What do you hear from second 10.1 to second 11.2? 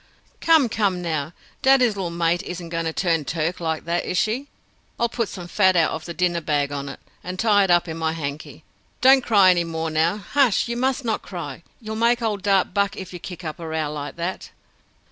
Hush, you must